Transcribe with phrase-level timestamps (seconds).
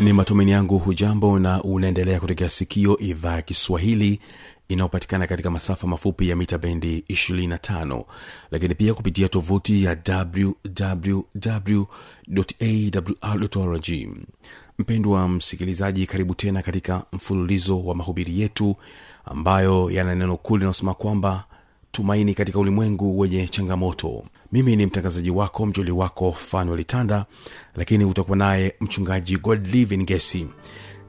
[0.00, 4.20] ni matumaini yangu hujambo na unaendelea kutegea sikio idhaa ya kiswahili
[4.68, 8.04] inayopatikana katika masafa mafupi ya mita bendi 25
[8.50, 9.96] lakini pia kupitia tovuti ya
[13.22, 13.88] wwwawrrg
[14.78, 18.76] mpendwa msikilizaji karibu tena katika mfululizo wa mahubiri yetu
[19.24, 21.44] ambayo yana neno kuu linalosema kwamba
[21.98, 24.24] tumaini katika ulimwengu wenye changamoto.
[24.52, 26.84] Mimi ni mtangazaji wako mjoli wako fanuel
[27.76, 30.46] lakini utakuwa naye mchungaji godlivin gesi.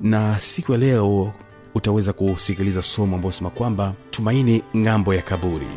[0.01, 1.33] Na siku ya leo
[1.75, 5.67] utaweza kusikiliza somo ambayo sema kwamba tumaini ng'ambo ya kaburi.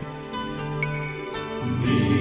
[1.83, 2.12] sasa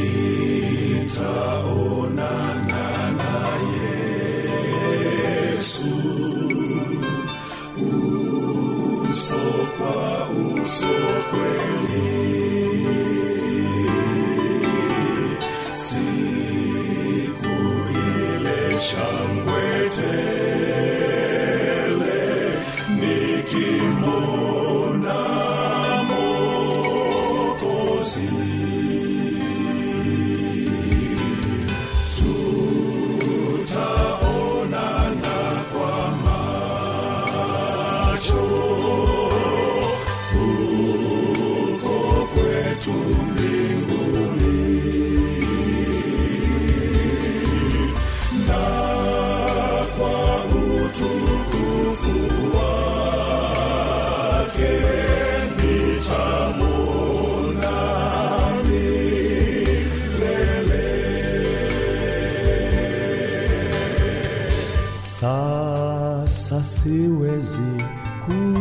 [66.83, 68.61] seu exílio.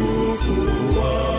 [0.00, 1.37] Mbele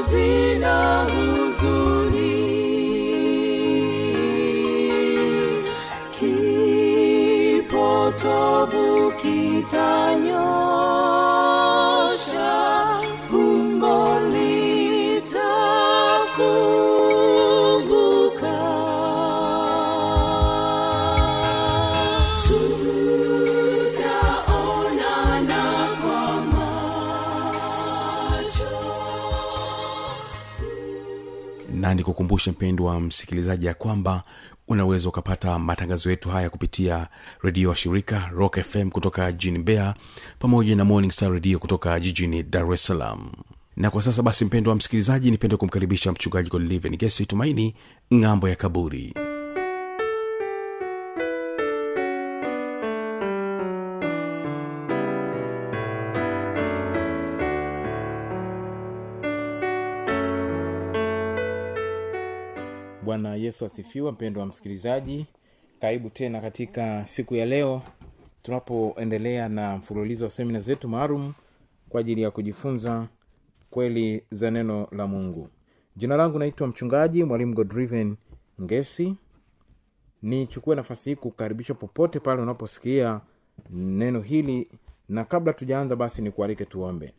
[0.00, 2.50] machozi na huzuni.
[7.80, 10.69] Kipotovu kitanyosha
[31.90, 34.22] na nikukumbushe mpendwa msikilizaji ya kwamba
[34.68, 37.08] unaweza ukapata matangazo yetu haya kupitia
[37.42, 39.94] redio wa shirika rock fm kutoka jijini bea
[40.38, 43.32] pamoja na morning star redio kutoka jijini dar es salaam.
[43.76, 47.74] Na kwa sasa basi mpendo wa msikilizaji nipende kumkaribisha mchungaji godliven gesi tumaini
[48.14, 49.14] ng'ambo ya kaburi.
[49.14, 49.29] bwana
[63.50, 65.26] yesu asifiwe mpendo wa msikilizaji.
[65.80, 67.82] Karibu tena katika siku ya leo
[68.42, 71.32] tunapoendelea na mfululizo wa semina zetu maalum
[71.88, 73.08] kwa ajili ya kujifunza
[73.70, 75.48] kweli za neno la mungu.
[75.96, 78.16] Jina langu naitwa mchungaji mwalimu godriven
[78.62, 79.16] ngesi.
[80.22, 83.20] Nichukue nafasi hii kukaribisha popote pale unaposikia
[83.70, 84.70] neno hili
[85.08, 87.12] na kabla tujaanza basi nikualike tuombe.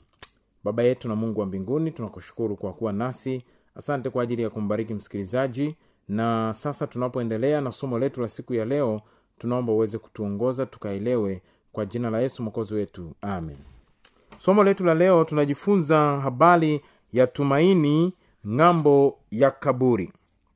[0.64, 3.44] Baba yetu na mungu wa mbinguni tunakushukuru kwa kuwa nasi.
[3.76, 5.76] Asante kwa ajili ya kumbariki msikilizaji
[6.08, 9.02] na sasa tunapoendelea na somo letu la siku ya leo
[9.38, 13.14] tunaomba uweze kutuongoza tukaelewe kwa jina la yesu mwokozi wetu.
[13.22, 13.58] Amen.
[14.38, 16.82] Somo letu la leo tunajifunza habari
[17.14, 18.14] ya tumaini
[18.48, 20.14] ng'ambo ya kaburi.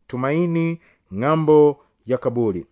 [0.07, 0.81] Tumaini
[1.13, 2.65] ng'ambo ya kaburi.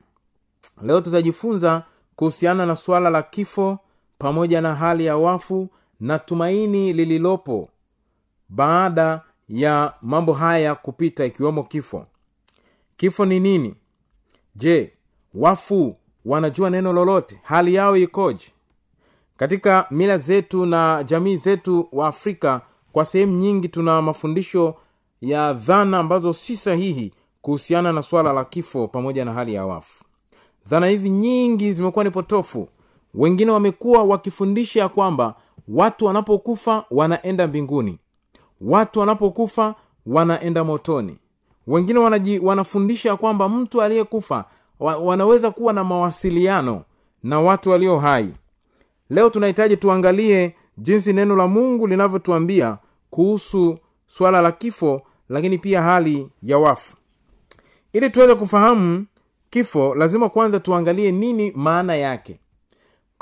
[0.81, 1.83] Leo tutajifunza
[2.15, 3.79] kuhusiana na suala la kifo
[4.17, 7.69] pamoja na hali ya wafu na tumaini lililopo
[8.49, 12.05] baada ya mambo haya kupita ikiwemo kifo
[13.03, 13.75] kifo ni nini?
[14.55, 14.93] Je
[15.33, 15.95] wafu
[16.25, 17.39] wanajua neno lolote?
[17.43, 18.45] Hali yao ikoje?
[19.37, 22.61] Katika mila zetu na jamii zetu wa afrika
[22.91, 24.75] kwa sehemu nyingi tuna mafundisho
[25.21, 30.03] ya dhana ambazo si sahihi kuhusiana na swala la kifo pamoja na hali ya wafu.
[30.67, 32.69] Dhana hizi nyingi zimekuwa ni potofu.
[33.13, 35.35] Wengine wamekuwa wakifundisha ya kwamba
[35.67, 37.99] watu wanapokufa wanaenda mbinguni.
[38.61, 41.17] Watu wanapokufa wanaenda motoni
[41.67, 44.45] wengine wanaji, wanafundisha kwamba mtu aliyekufa
[44.79, 46.83] wa, wanaweza kuwa na mawasiliano
[47.23, 48.29] na watu walio hai.
[49.09, 52.77] Leo tunahitaji tuangalie jinsi neno la mungu linavyotuambia
[53.09, 53.77] kuhusu
[54.07, 56.97] swala la kifo lakini pia hali ya wafu.
[57.93, 59.05] Ili tuweze kufahamu
[59.49, 62.39] kifo lazima kwanza tuangalie nini maana yake.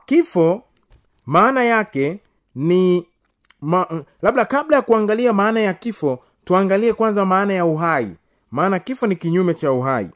[0.06, 0.64] Kifo
[1.26, 2.20] maana yake
[2.56, 3.08] ni
[3.62, 8.16] ma, labda kabla ya kuangalia maana ya kifo tuangalie kwanza maana ya uhai
[8.52, 10.10] maana kifo ni kinyume cha uhai.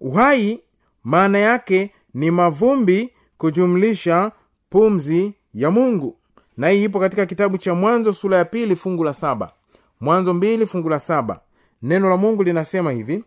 [0.00, 0.60] Uhai
[1.04, 4.32] maana yake ni mavumbi kujumlisha
[4.70, 6.16] pumzi ya mungu.
[6.56, 9.52] Na hii ipo katika kitabu cha mwanzo sura ya pili fungu la saba.
[10.00, 11.40] Mwanzo mbili fungu la saba.
[11.82, 13.24] Neno la mungu linasema hivi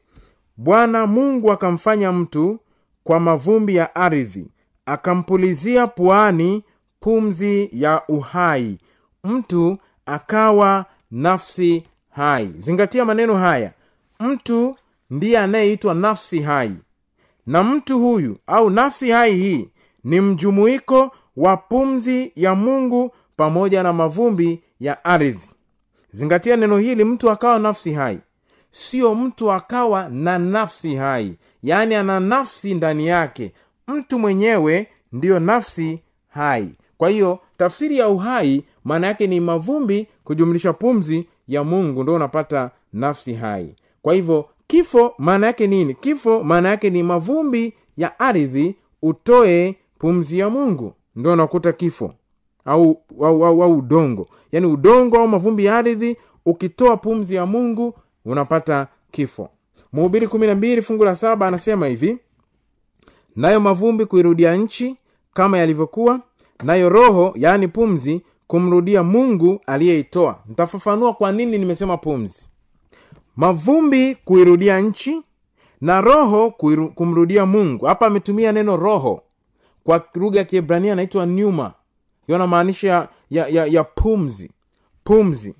[0.58, 2.60] bwana mungu akamfanya mtu
[3.04, 4.48] kwa mavumbi ya ardhi
[4.86, 6.64] akampulizia puani
[7.00, 8.78] pumzi ya uhai.
[9.24, 12.54] Mtu akawa nafsi hai.
[12.58, 13.72] Zingatia maneno haya
[14.28, 14.75] mtu
[15.10, 16.72] ndiye anayeitwa nafsi hai.
[17.48, 19.70] Na mtu huyu au nafsi hai hii
[20.04, 25.50] ni mjumuiko wa pumzi ya mungu pamoja na mavumbi ya ardhi.
[26.12, 28.20] Zingatia neno hili mtu akawa nafsi hai.
[28.72, 31.38] Sio mtu akawa na nafsi hai.
[31.64, 33.54] Yaani ana nafsi ndani yake.
[33.88, 36.69] Mtu mwenyewe ndiyo nafsi hai.
[36.98, 42.04] Kwa hiyo tafsiri ya uhai maana yake ni mavumbi kujumlisha pumzi ya mungu.
[42.04, 45.94] Ndo unapata nafsi hai kwa hivyo kifo maana yake nini?
[45.94, 50.94] Kifo maana yake ni mavumbi ya ardhi utoe pumzi ya mungu.
[51.16, 52.14] Ndo unakuta kifo.
[52.66, 54.28] Au au, au, au udongo.
[54.52, 57.94] Yaani udongo au mavumbi ya ardhi ukitoa pumzi ya mungu
[58.26, 59.50] unapata kifo.
[59.94, 62.18] Mhubiri kumi na mbili fungu la saba anasema hivi
[63.36, 64.95] nayo mavumbi kuirudia nchi
[65.33, 66.19] kama yalivyokuwa
[66.64, 70.40] nayo roho yaani pumzi kumrudia mungu aliyeitoa.
[70.45, 72.45] Nitafafanua kwa nini nimesema pumzi
[73.35, 75.21] mavumbi kuirudia nchi
[75.81, 77.85] na roho kuiru, kumrudia mungu.
[77.85, 79.21] Hapa ametumia neno roho.
[79.83, 81.73] Kwa lugha ya kiebrania anaitwa nyuma
[82.28, 84.52] yona maanisha ya, ya, ya, ya pumzi.
[85.04, 85.56] Pumzi.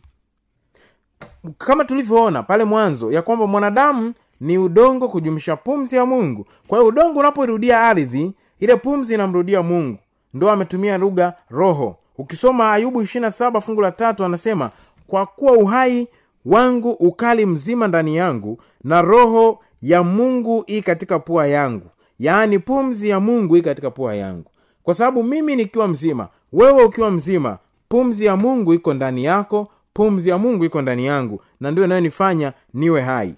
[1.58, 6.46] Kama tulivyoona pale mwanzo ya kwamba mwanadamu ni udongo kujumisha pumzi ya mungu.
[6.68, 9.98] Kwa hiyo udongo unapoirudia ardhi ile pumzi inamrudia mungu.
[10.34, 11.96] Ndo ametumia lugha roho.
[12.18, 14.72] Ukisoma ayubu ishirina saba fungu la tatu anasema
[15.08, 16.08] kwa kuwa uhai
[16.46, 21.90] wangu ukali mzima ndani yangu na roho ya mungu ii katika pua yangu.
[22.20, 24.52] Yaani pumzi ya mungu ii katika pua yangu.
[24.84, 27.58] Kwa sababu mimi nikiwa mzima wewe ukiwa mzima
[27.90, 32.54] pumzi ya mungu iko ndani yako pumzi ya mungu iko ndani yangu na ndio inayonifanya
[32.74, 33.36] niwe hai.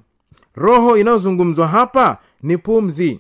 [0.55, 3.19] Roho inayozungumzwa hapa ni pumzi.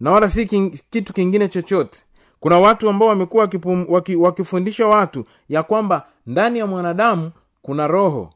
[0.00, 2.04] Na wala si king, kitu kingine chochote.
[2.40, 7.30] Kuna watu ambao wamekuwa wakipum- waki, wakifundisha watu ya kwamba ndani ya mwanadamu
[7.62, 8.30] kuna roho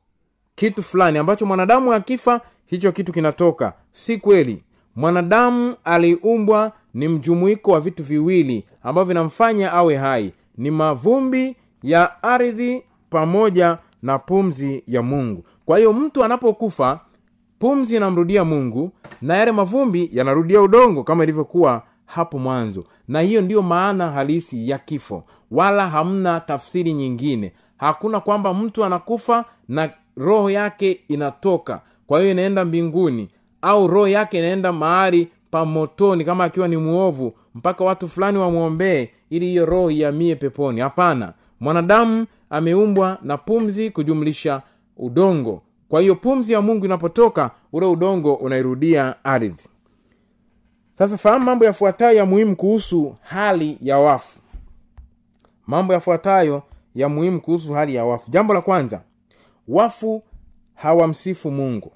[0.54, 3.73] kitu fulani ambacho mwanadamu akifa hicho kitu kinatoka.
[3.92, 4.64] Si kweli.
[4.97, 10.32] Mwanadamu aliumbwa ni mjumuiko wa vitu viwili ambavyo vinamfanya awe hai.
[10.56, 15.44] Ni mavumbi ya ardhi pamoja na pumzi ya mungu.
[15.64, 17.00] Kwa hiyo mtu anapokufa
[17.59, 18.92] pumzi inamrudia mungu
[19.23, 22.85] na yale mavumbi yanarudia udongo kama ilivyokuwa hapo mwanzo.
[23.09, 25.25] Na hiyo ndiyo maana halisi ya kifo.
[25.50, 27.52] Wala hamna tafsiri nyingine.
[27.76, 31.81] Hakuna kwamba mtu anakufa na roho yake inatoka.
[32.07, 33.28] Kwa hiyo inaenda mbinguni
[33.62, 39.09] au roho yake inaenda mahali pa motoni kama akiwa ni mwovu mpaka watu fulani wamwombee
[39.31, 40.81] ili hiyo roho iamie peponi.
[40.81, 41.33] Hapana.
[41.61, 44.62] Mwanadamu ameumbwa na pumzi kujumlisha
[44.97, 45.62] udongo.
[45.88, 49.64] Kwa hiyo pumzi ya mungu inapotoka ule udongo unairudia ardhi.
[50.92, 54.38] Sasa fahamu mambo yafuatayo ya muhimu kuhusu hali ya wafu.
[55.66, 56.62] Mambo yafuatayo
[56.95, 58.31] ya muhimu kuhusu hali ya wafu.
[58.31, 59.00] Jambo la kwanza
[59.69, 60.23] wafu
[60.75, 61.92] hawamsifu mungu.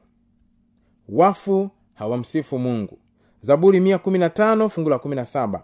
[1.08, 2.98] Wafu hawamsifu mungu.
[3.40, 5.60] Zaburi 115 fungu la 17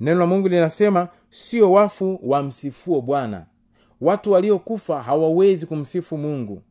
[0.00, 3.46] neno la mungu linasema sio wafu wamsifuo bwana.
[4.00, 6.62] Watu waliokufa hawawezi kumsifu mungu.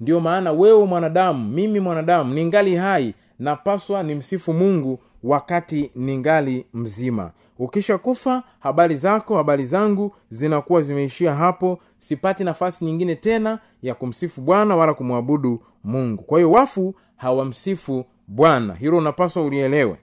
[0.00, 7.98] Ndiyo maana wewe mwanadamu mimi mwanadamu ningali hai napaswa nimsifu mungu wakati ningali mzima ukisha
[7.98, 11.78] kufa habari zako habari zangu zinakuwa zimeishia hapo.
[11.98, 16.22] Sipati nafasi nyingine tena ya kumsifu bwana wala kumwabudu mungu.
[16.22, 18.74] Kwa hiyo wafu hawamsifu bwana.
[18.74, 19.96] Hilo unapaswa ulielewe.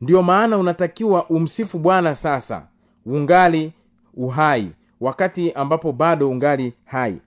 [0.00, 2.66] Ndiyo maana unatakiwa umsifu bwana sasa
[3.06, 3.72] ungali
[4.14, 4.70] uhai
[5.00, 7.18] wakati ambapo bado ungali hai.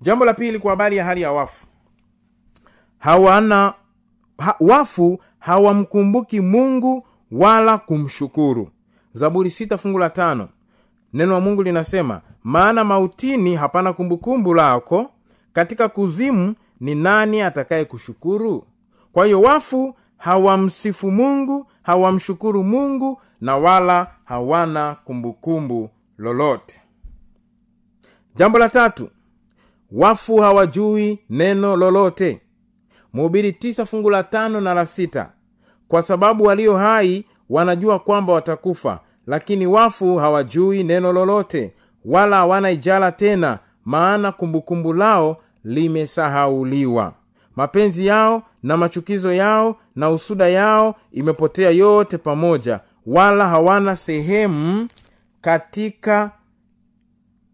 [0.00, 1.66] Jambo la pili kwa habari ya hali ya wafu.
[2.98, 3.74] Hawana
[4.38, 8.68] ha, wafu hawamkumbuki mungu wala kumshukuru
[9.14, 10.48] zaburi sita fungu la tano.
[11.12, 15.10] Neno la mungu linasema maana mautini hapana kumbukumbu lako.
[15.52, 18.66] Katika kuzimu ni nani atakaye kushukuru?
[19.12, 26.80] Kwa hiyo wafu hawamsifu mungu hawamshukuru mungu na wala hawana kumbukumbu lolote.
[28.34, 29.10] Jambo la tatu.
[29.92, 32.40] Wafu hawajui neno lolote.
[33.12, 35.32] Mhubiri tisa fungu la tano na la sita.
[35.88, 41.72] Kwa sababu walio hai wanajua kwamba watakufa lakini wafu hawajui neno lolote
[42.04, 47.12] wala hawana ijara tena maana kumbukumbu lao limesahauliwa.
[47.56, 54.88] Mapenzi yao na machukizo yao na usuda yao imepotea yote pamoja wala hawana sehemu
[55.40, 56.30] katika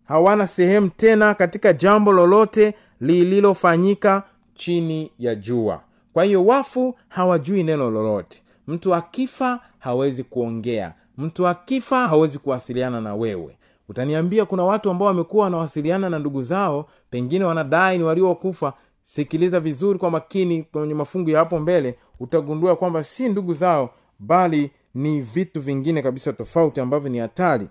[0.04, 4.22] hawana sehemu tena katika jambo lolote lililofanyika
[4.54, 5.80] chini ya jua.
[6.12, 8.42] Kwa hiyo wafu hawajui neno lolote.
[8.66, 10.94] Mtu akifa hawezi kuongea.
[11.18, 13.58] Mtu akifa hawezi kuwasiliana na wewe.
[13.88, 18.72] Utaniambia kuna watu ambao wamekuwa wanawasiliana na ndugu zao pengine wanadai ni waliokufa.
[19.04, 24.70] Sikiliza vizuri kwa makini kwenye mafungu ya hapo mbele utagundua kwamba si ndugu zao bali
[24.94, 27.68] ni vitu vingine kabisa tofauti ambavyo ni hatari.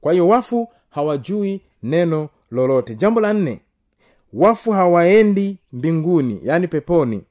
[0.00, 2.94] Kwa hiyo wafu hawajui neno lolote.
[2.94, 3.60] Jambo la nne
[4.32, 7.22] wafu hawaendi mbinguni yaani peponi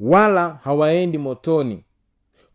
[0.00, 1.84] wala hawaendi motoni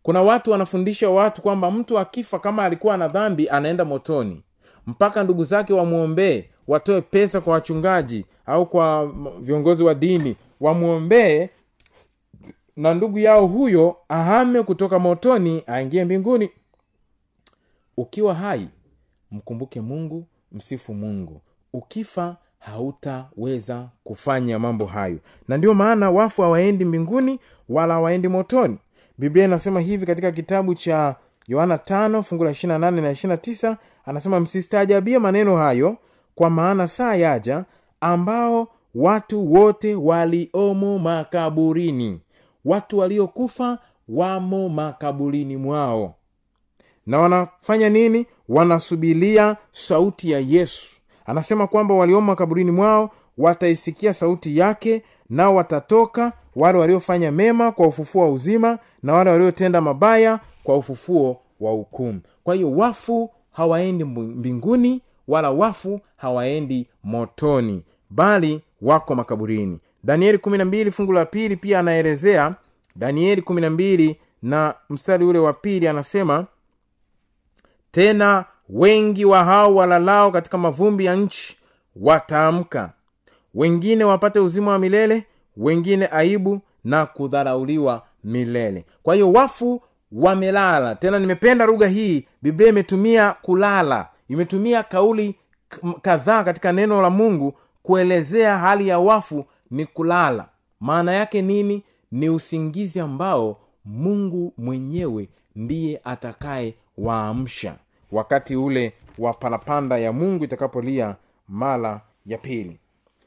[0.04, 4.42] kuna watu wanafundisha watu kwamba mtu akifa kama alikuwa na dhambi anaenda motoni.
[4.86, 11.48] Mpaka ndugu zake wamwombee watoe pesa kwa wachungaji au kwa viongozi wa dini wamwombee
[12.76, 16.50] na ndugu yao huyo ahame kutoka motoni aingie mbinguni.
[17.96, 18.68] Ukiwa hai
[19.30, 21.40] mkumbuke mungu msifu mungu.
[21.72, 25.18] Ukifa hautaweza kufanya mambo hayo.
[25.48, 28.78] Na ndiyo maana wafu hawaendi mbinguni wala hawaendi motoni
[29.18, 31.16] biblia inasema hivi katika kitabu cha
[31.46, 32.54] yohana tano fungu la
[32.90, 35.96] na ishirina tisa anasema msistaajabie maneno hayo
[36.34, 37.64] kwa maana saa yaja
[38.00, 42.20] ambao watu wote waliomo makaburini.
[42.64, 43.78] Watu waliokufa
[44.08, 46.14] wamo makaburini mwao.
[47.06, 48.26] Na wanafanya nini?
[48.48, 50.90] Wanasubilia sauti ya yesu.
[51.26, 58.22] Anasema kwamba waliomo makaburini mwao wataisikia sauti yake nao watatoka wale waliofanya mema kwa ufufuo
[58.22, 62.20] wa uzima na wale waliotenda mabaya kwa ufufuo wa hukumu.
[62.44, 69.78] Kwa hiyo wafu hawaendi mbinguni wala wafu hawaendi motoni bali wako makaburini.
[70.04, 72.54] Danieli kumi na mbili fungu la pili pia anaelezea
[72.96, 76.46] danieli kumi na mbili na mstari ule wa pili anasema
[77.90, 81.56] tena wengi wa hao walalao katika mavumbi ya nchi
[81.96, 82.92] wataamka
[83.54, 85.24] wengine wapate uzima wa milele
[85.56, 88.84] wengine aibu na kudharauliwa milele.
[89.02, 89.82] Kwa hiyo wafu
[90.12, 90.94] wamelala.
[90.94, 94.08] Tena nimependa lugha hii biblia imetumia kulala.
[94.28, 95.34] Imetumia kauli
[96.02, 100.48] kadhaa katika neno la mungu kuelezea hali ya wafu ni kulala.
[100.80, 101.82] Maana yake nini?
[102.12, 107.74] Ni usingizi ambao mungu mwenyewe ndiye atakaye waamsha.
[108.12, 111.16] Wakati ule wa parapanda ya mungu itakapolia
[111.48, 112.78] mara ya pili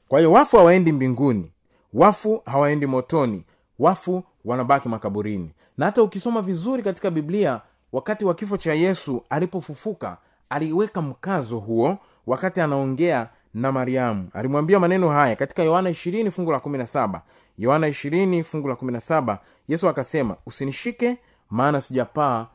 [0.07, 1.51] kwa hiyo wafu hawaendi mbinguni
[1.93, 3.45] wafu hawaendi motoni
[3.79, 5.51] wafu wanabaki makaburini.
[5.77, 7.61] Na hata ukisoma vizuri katika biblia
[7.91, 10.17] wakati wa kifo cha yesu alipofufuka
[10.49, 11.97] aliweka mkazo huo
[12.27, 14.29] wakati anaongea na mariamu.
[14.33, 17.19] Alimwambia maneno haya katika yohana 20 fungu la 17
[17.57, 19.37] yohana 20 fungu la 17
[19.67, 21.17] yesu akasema usinishike
[21.49, 22.47] maana sijapaa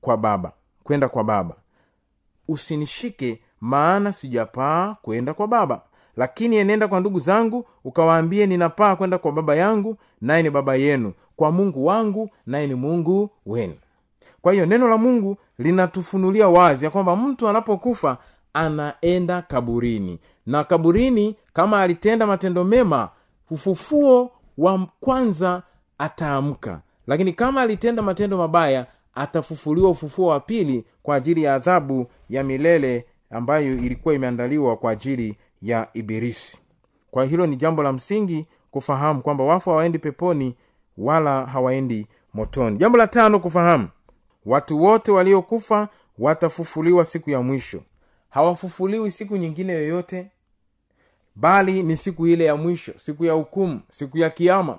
[0.00, 0.52] kwa baba
[0.84, 1.54] kwenda kwa baba.
[2.48, 5.82] Usinishike maana sijapaa kwenda kwa baba
[6.16, 11.12] lakini enenda kwa ndugu zangu ukawaambie ninapaa kwenda kwa baba yangu naye ni baba yenu.
[11.36, 13.74] Kwa mungu wangu naye ni mungu wenu.
[14.42, 18.18] Kwa hiyo neno la mungu linatufunulia wazi ya kwamba mtu anapokufa
[18.52, 20.18] anaenda kaburini.
[20.46, 23.08] Na kaburini kama alitenda matendo mema
[23.50, 25.62] ufufuo wa kwanza
[25.98, 26.80] ataamka.
[27.06, 33.06] Lakini kama alitenda matendo mabaya atafufuliwa ufufuo wa pili kwa ajili ya adhabu ya milele
[33.30, 36.58] ambayo ilikuwa imeandaliwa kwa ajili ya ibilisi.
[37.10, 40.56] Kwa hilo ni jambo la msingi kufahamu kwamba wafu hawaendi peponi
[40.98, 42.78] wala hawaendi motoni.
[42.78, 43.88] Jambo la tano kufahamu
[44.46, 47.82] watu wote waliokufa watafufuliwa siku ya mwisho.
[48.30, 50.30] Hawafufuliwi siku nyingine yoyote
[51.36, 54.78] bali ni siku ile ya mwisho siku ya hukumu siku ya kiama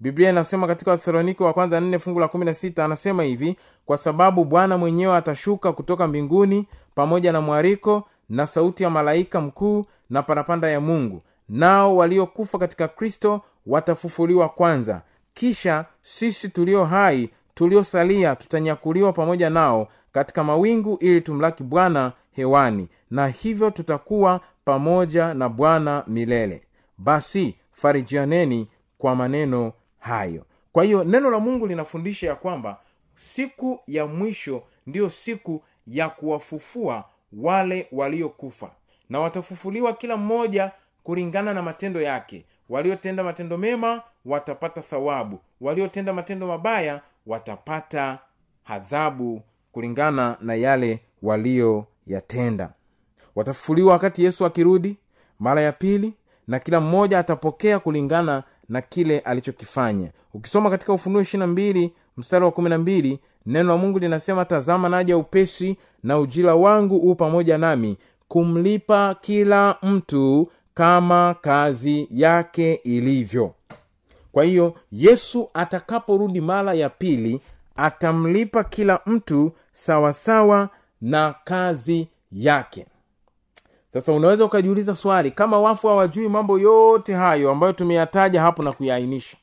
[0.00, 3.96] biblia inasema katika wathesalonike wa kwanza nne fungu la kumi na sita anasema hivi kwa
[3.96, 10.22] sababu bwana mwenyewe atashuka kutoka mbinguni pamoja na mwariko na sauti ya malaika mkuu na
[10.22, 11.22] parapanda ya mungu.
[11.48, 15.02] Nao waliokufa katika kristo watafufuliwa kwanza.
[15.34, 22.88] Kisha sisi tulio hai tuliosalia tutanyakuliwa pamoja nao katika mawingu ili tumlaki bwana hewani.
[23.10, 26.62] Na hivyo tutakuwa pamoja na bwana milele.
[26.98, 28.68] Basi farijianeni
[28.98, 29.72] kwa maneno
[30.06, 30.44] hayo.
[30.72, 32.78] Kwa hiyo neno la mungu linafundisha ya kwamba
[33.14, 38.70] siku ya mwisho ndiyo siku ya kuwafufua wale waliokufa.
[39.10, 42.44] Na watafufuliwa kila mmoja kulingana na matendo yake.
[42.68, 45.38] Waliotenda matendo mema watapata thawabu.
[45.60, 48.18] Waliotenda matendo mabaya watapata
[48.64, 49.42] hadhabu
[49.72, 52.70] kulingana na yale waliyoyatenda
[53.34, 54.96] watafufuliwa wakati yesu akirudi
[55.38, 56.14] mara ya pili
[56.48, 60.10] na kila mmoja atapokea kulingana na kile alichokifanya.
[60.34, 64.88] Ukisoma katika ufunuo ishirina mbili mstari wa kumi na mbili neno la mungu linasema tazama
[64.88, 67.96] naja upesi na ujira wangu huu pamoja nami
[68.28, 73.54] kumlipa kila mtu kama kazi yake ilivyo.
[74.32, 77.40] Kwa hiyo yesu atakaporudi mara ya pili
[77.76, 80.68] atamlipa kila mtu sawasawa
[81.00, 82.86] na kazi yake
[84.00, 89.36] sasa unaweza ukajiuliza swali kama wafu hawajui mambo yote hayo ambayo tumeyataja hapo na kuyaainisha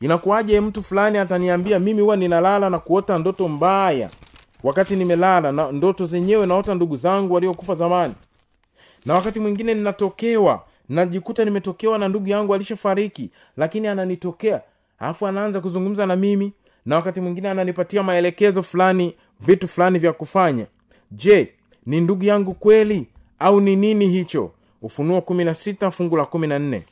[0.00, 4.10] inakuwaje mtu fulani ataniambia mimi huwa ninalala na kuota ndoto mbaya
[4.62, 8.14] wakati nimelala na ndoto zenyewe naota ndugu zangu waliokufa zamani?
[9.06, 14.60] Na wakati mwingine ninatokewa najikuta nimetokewa na ndugu yangu alishafariki lakini ananitokea
[14.98, 16.52] alafu anaanza kuzungumza na mimi
[16.86, 20.66] na wakati mwingine ananipatia maelekezo fulani vitu fulani vya kufanya.
[21.10, 21.52] Je
[21.86, 23.06] ni ndugu yangu kweli
[23.38, 24.52] au ni nini hicho?
[24.82, 26.82] Ufunuo 16 fungu la 14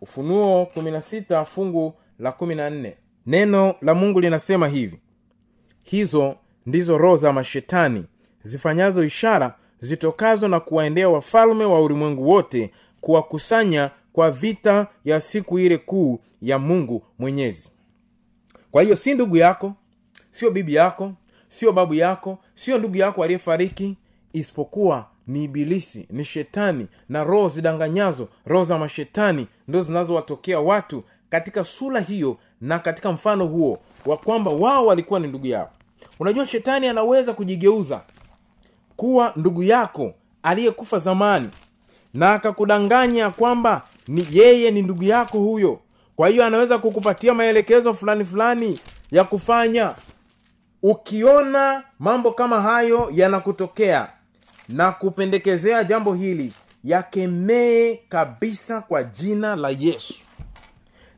[0.00, 2.92] ufunuo 16 fungu la 14
[3.26, 4.98] neno la mungu linasema hivi.
[5.84, 8.04] Hizo ndizo roho za mashetani
[8.42, 15.78] zifanyazo ishara zitokazo na kuwaendea wafalme wa ulimwengu wote kuwakusanya kwa vita ya siku ile
[15.78, 17.70] kuu ya mungu mwenyezi.
[18.70, 19.72] Kwa hiyo si ndugu yako
[20.30, 21.12] sio bibi yako
[21.48, 23.96] sio babu yako sio ndugu yako aliyefariki
[24.32, 31.64] isipokuwa ni ibilisi ni shetani na roho zidanganyazo roho za mashetani ndo zinazowatokea watu katika
[31.64, 35.70] sura hiyo na katika mfano huo wa kwamba wao walikuwa ni ndugu yao.
[36.20, 38.00] Unajua shetani anaweza kujigeuza
[38.96, 41.48] kuwa ndugu yako aliyekufa zamani
[42.14, 45.80] na akakudanganya kwamba ni yeye ni ndugu yako huyo.
[46.16, 49.94] Kwa hiyo anaweza kukupatia maelekezo fulani fulani ya kufanya.
[50.82, 54.08] Ukiona mambo kama hayo yanakutokea
[54.68, 56.52] na kupendekezea jambo hili
[56.84, 60.14] yakemee kabisa kwa jina la yesu.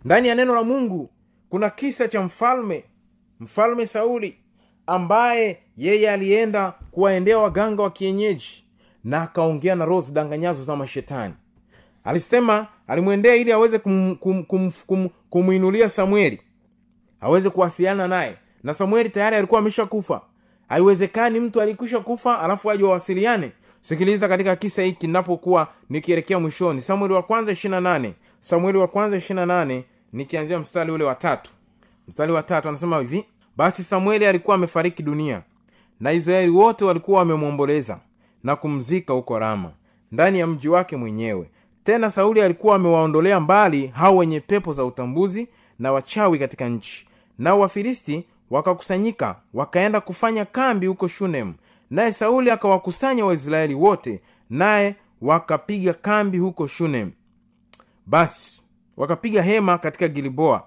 [0.04, 1.11] Ndani ya neno la mungu
[1.50, 2.84] kuna kisa cha mfalme
[3.40, 4.37] mfalme sauli
[4.87, 8.64] ambaye yeye alienda kuwaendea waganga wa kienyeji
[9.04, 11.34] na akaongea na roho zidanganyazo za mashetani.
[12.04, 16.40] Alisema alimwendea ili aweze kum, kum, kum, kum, kumwinulia samueli
[17.20, 18.37] aweze kuwasiliana naye.
[18.62, 20.20] Na samueli tayari alikuwa amesha kufa
[20.68, 26.81] haiwezekani mtu alikwisha kufa alafu waje wawasiliane sikiliza katika kisa hiki napokuwa nikielekea mwishoni.
[26.81, 31.16] Samueli wa kwanza 28 samueli wa kwanza 28 nikianzia mstari ule wa
[32.09, 33.24] mstari wa anasema hivi
[33.57, 35.42] basi samueli alikuwa amefariki dunia
[36.00, 37.98] na israeli wote walikuwa wamemwomboleza
[38.44, 39.70] na kumzika huko rama
[40.12, 41.50] ndani ya mji wake mwenyewe.
[41.85, 47.07] Tena sauli alikuwa amewaondolea mbali hao wenye pepo za utambuzi na wachawi katika nchi.
[47.38, 51.54] Nao wafilisti wakakusanyika wakaenda kufanya kambi huko shunem.
[51.90, 57.11] Naye sauli akawakusanya waisraeli wote naye wakapiga kambi huko shunem.
[58.06, 58.62] Basi
[58.96, 60.66] wakapiga hema katika giliboa.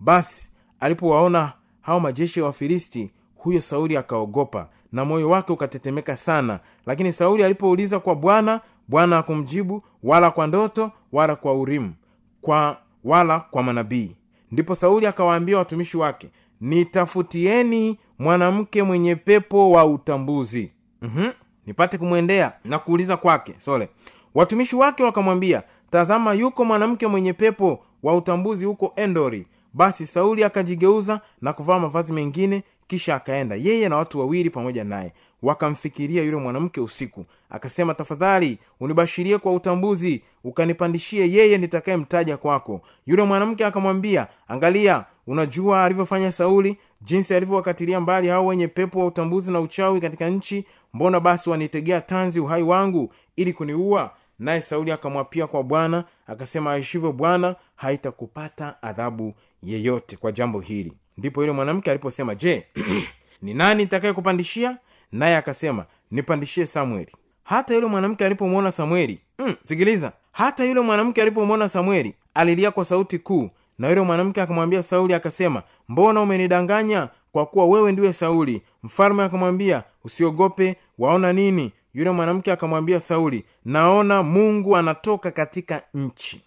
[0.00, 0.50] Basi
[0.80, 6.60] alipowaona hao majeshi ya wafilisti huyo sauli akaogopa na moyo wake ukatetemeka sana.
[6.86, 11.94] Lakini sauli alipouliza kwa bwana bwana akumjibu wala kwa ndoto wala kwa urimu
[12.42, 14.16] kwa wala kwa manabii.
[14.52, 16.28] Ndipo sauli akawaambia watumishi wake
[16.60, 20.70] nitafutieni mwanamke mwenye pepo wa utambuzi.
[21.02, 21.32] Mm-hmm.
[21.66, 23.88] nipate kumwendea na kuuliza kwake sole.
[24.34, 29.46] Watumishi wake wakamwambia tazama yuko mwanamke mwenye pepo wa utambuzi huko endori.
[29.72, 33.56] Basi sauli akajigeuza na kuvaa mavazi mengine kisha akaenda.
[33.56, 35.12] Yeye na watu wawili pamoja naye.
[35.42, 37.24] Wakamfikiria yule mwanamke usiku.
[37.50, 40.22] Akasema tafadhali unibashirie kwa utambuzi.
[40.44, 42.80] Ukanipandishie yeye nitakayemtaja kwako.
[43.06, 49.50] Yule mwanamke akamwambia angalia unajua alivyofanya sauli jinsi alivyowakatilia mbali hao wenye pepo wa utambuzi
[49.52, 54.10] na uchawi katika nchi mbona basi wanitegea tanzi uhai wangu ili kuniua?
[54.38, 60.92] Naye sauli akamwapia kwa bwana akasema aishivyo bwana haitakupata adhabu yeyote kwa jambo hili.
[61.18, 62.66] Ndipo yule mwanamke aliposema je
[63.42, 64.78] ni nani nitakayekupandishia?
[65.12, 67.12] Naye akasema nipandishie samueli.
[67.44, 73.18] Hata yule mwanamke alipomwona samueli mm, sikiliza hata yule mwanamke alipomwona samueli alilia kwa sauti
[73.18, 77.08] kuu na yule mwanamke akamwambia sauli akasema mbona umenidanganya?
[77.32, 78.62] Kwa kuwa wewe ndiwe sauli.
[78.82, 81.72] Mfalme akamwambia usiogope waona nini?
[81.94, 86.42] Yule mwanamke akamwambia sauli naona mungu anatoka katika nchi.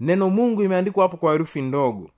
[0.00, 2.10] Neno mungu imeandikwa hapo kwa herufi ndogo.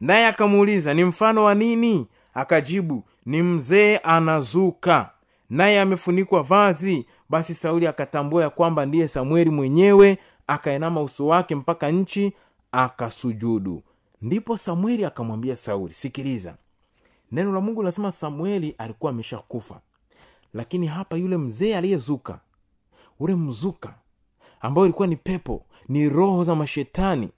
[0.00, 2.06] Naye akamuuliza ni mfano wa nini?
[2.34, 5.10] Akajibu ni mzee anazuka
[5.50, 7.06] naye amefunikwa vazi.
[7.28, 12.32] Basi sauli akatambua ya kwamba ndiye samueli mwenyewe akainama uso wake mpaka nchi
[12.72, 13.82] akasujudu.
[14.22, 16.54] Ndipo samueli akamwambia sauli sikiliza
[17.32, 19.80] neno la mungu linasema samueli alikuwa ameshakufa
[20.54, 22.40] lakini hapa yule mzee aliyezuka
[23.20, 23.94] ule mzuka
[24.60, 27.28] ambayo ilikuwa ni pepo ni roho za mashetani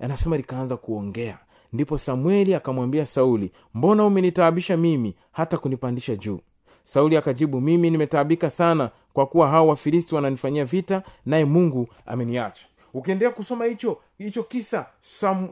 [0.00, 1.38] anasema likaanza kuongea.
[1.72, 6.40] Ndipo samueli akamwambia sauli mbona umenitaabisha mimi hata kunipandisha juu?
[6.84, 13.34] Sauli akajibu mimi nimetaabika sana kwa kuwa hao wafilisti wananifanyia vita naye mungu ameniacha ukiendelea
[13.34, 14.86] kusoma hicho hicho kisa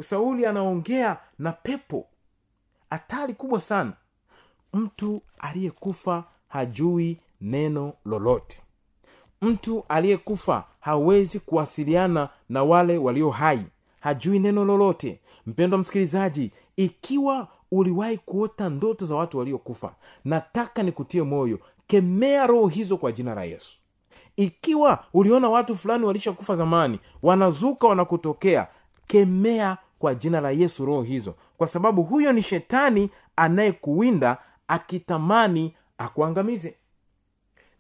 [0.01, 2.07] sauli anaongea na pepo.
[2.90, 3.92] Hatari kubwa sana.
[4.72, 8.62] Mtu aliyekufa hajui neno lolote.
[9.42, 13.66] Mtu aliyekufa hawezi kuwasiliana na wale walio hai.
[14.01, 15.20] Hajui neno lolote.
[15.46, 19.94] Mpendwa msikilizaji ikiwa uliwahi kuota ndoto za watu waliokufa
[20.25, 23.79] nataka nikutie moyo kemea roho hizo kwa jina la yesu
[24.37, 28.66] ikiwa uliona watu fulani walishakufa zamani wanazuka wanakutokea
[29.07, 31.35] kemea kwa jina la yesu roho hizo.
[31.59, 36.75] Kwa sababu huyo ni shetani anayekuwinda akitamani akuangamize.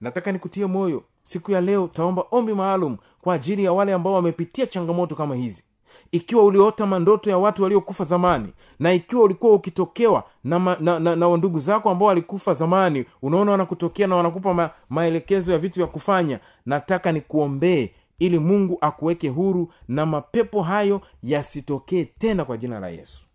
[0.00, 4.66] Nataka nikutie moyo siku ya leo taomba ombi maalum kwa ajili ya wale ambao wamepitia
[4.66, 5.62] changamoto kama hizi
[6.12, 11.36] ikiwa uliota mandoto ya watu waliokufa zamani na ikiwa ulikuwa ukitokewa na, na, na, na
[11.36, 16.40] ndugu zako ambao walikufa zamani unaona wanakutokea na wanakupa ma, maelekezo ya vitu vya kufanya
[16.66, 23.26] nataka nikuombee ili mungu akuweke huru na mapepo hayo yasitokee tena kwa jina la yesu.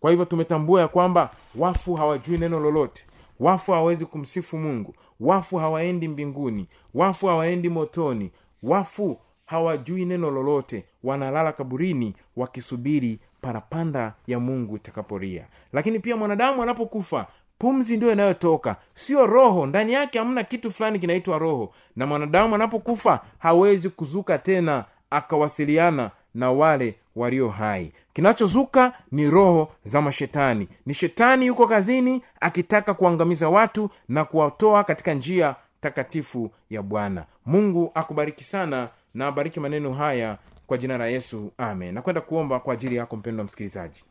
[0.00, 3.06] Kwa hivyo tumetambua ya kwamba wafu hawajui neno lolote.
[3.40, 4.94] Wafu hawawezi kumsifu mungu.
[5.20, 6.68] Wafu hawaendi mbinguni.
[6.94, 8.30] Wafu hawaendi motoni.
[8.62, 9.18] Wafu
[9.54, 17.26] hawajui neno lolote wanalala kaburini wakisubiri parapanda ya mungu itakaporia lakini pia mwanadamu anapokufa
[17.58, 18.76] pumzi ndio inayotoka.
[18.94, 21.72] Sio roho ndani yake hamna kitu fulani kinaitwa roho.
[21.96, 27.92] Na mwanadamu anapokufa hawezi kuzuka tena akawasiliana na wale walio hai.
[28.12, 30.68] Kinachozuka ni roho za mashetani.
[30.86, 37.24] Ni shetani yuko kazini akitaka kuangamiza watu na kuwatoa katika njia takatifu ya bwana.
[37.46, 41.94] Mungu akubariki sana na bariki maneno haya kwa jina la yesu amen.
[41.94, 44.04] Nakwenda kuomba kwa ajili yako mpendwa msikilizaji.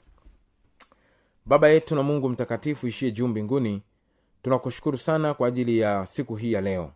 [1.45, 3.81] Baba yetu na mungu mtakatifu ishie juu mbinguni
[4.41, 6.91] tunakushukuru sana kwa ajili ya siku hii ya leo.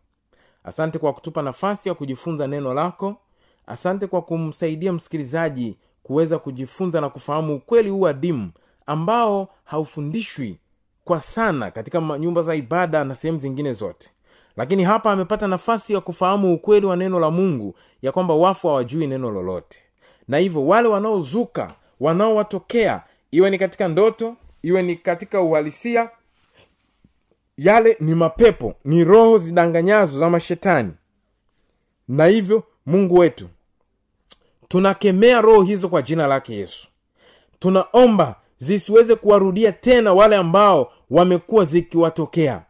[0.63, 3.15] Asante kwa kutupa nafasi ya kujifunza neno lako.
[3.67, 8.52] Asante kwa kumsaidia msikilizaji kuweza kujifunza na kufahamu ukweli huu adimu
[8.86, 10.60] ambao haufundishwi
[11.04, 14.10] kwa sana katika nyumba za ibada na sehemu zingine zote
[14.58, 19.08] lakini hapa amepata nafasi ya kufahamu ukweli wa neno la mungu ya kwamba wafu hawajui
[19.08, 19.80] neno lolote.
[20.28, 26.10] Na hivyo wale wanaozuka wanaowatokea iwe ni katika ndoto iwe ni katika uhalisia
[27.58, 30.91] yale ni mapepo ni roho zidanganyazo za mashetani.
[32.08, 33.48] Na hivyo mungu wetu
[34.67, 36.88] tunakemea roho hizo kwa jina lake yesu.
[37.60, 42.63] Tunaomba zisiweze kuwarudia tena wale ambao wamekuwa zikiwatokea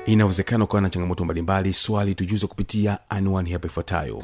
[0.05, 1.73] Inawezekana ukawa na changamoto mbalimbali.
[1.73, 4.23] Swali tujuze kupitia anwani hapa ifuatayo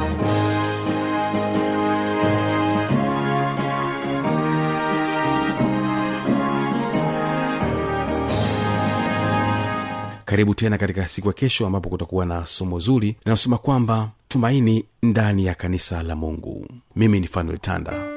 [10.31, 15.45] karibu tena katika siku ya kesho ambapo kutakuwa na somo zuri linalosema kwamba tumaini ndani
[15.45, 16.67] ya kanisa la mungu.
[16.95, 18.10] Mimi ni fanuel tanda